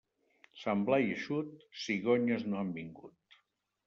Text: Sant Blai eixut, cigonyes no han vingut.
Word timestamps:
Sant 0.59 0.79
Blai 0.85 1.03
eixut, 1.09 1.51
cigonyes 1.81 2.47
no 2.47 2.59
han 2.63 2.73
vingut. 2.79 3.37